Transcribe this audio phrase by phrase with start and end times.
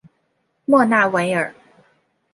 [0.65, 1.53] 莫纳维尔。